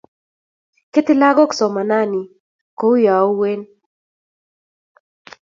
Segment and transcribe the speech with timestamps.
[0.93, 2.21] Ketei lagok somanani
[2.79, 3.61] kouyo uen